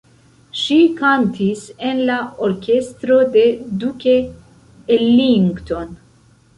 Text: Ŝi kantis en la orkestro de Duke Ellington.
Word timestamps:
Ŝi 0.61 0.77
kantis 1.01 1.61
en 1.91 2.01
la 2.09 2.17
orkestro 2.49 3.21
de 3.39 3.47
Duke 3.87 4.19
Ellington. 5.01 5.99